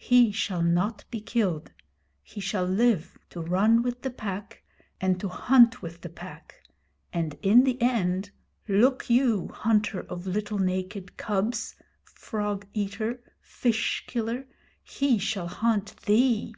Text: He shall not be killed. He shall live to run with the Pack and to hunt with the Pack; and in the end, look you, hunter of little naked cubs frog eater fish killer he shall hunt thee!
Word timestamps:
He 0.00 0.32
shall 0.32 0.62
not 0.62 1.04
be 1.10 1.20
killed. 1.20 1.70
He 2.22 2.40
shall 2.40 2.64
live 2.64 3.18
to 3.28 3.42
run 3.42 3.82
with 3.82 4.00
the 4.00 4.08
Pack 4.08 4.62
and 4.98 5.20
to 5.20 5.28
hunt 5.28 5.82
with 5.82 6.00
the 6.00 6.08
Pack; 6.08 6.54
and 7.12 7.34
in 7.42 7.64
the 7.64 7.76
end, 7.82 8.30
look 8.66 9.10
you, 9.10 9.48
hunter 9.48 10.00
of 10.00 10.26
little 10.26 10.58
naked 10.58 11.18
cubs 11.18 11.74
frog 12.06 12.66
eater 12.72 13.22
fish 13.42 14.04
killer 14.06 14.46
he 14.82 15.18
shall 15.18 15.48
hunt 15.48 15.94
thee! 16.06 16.54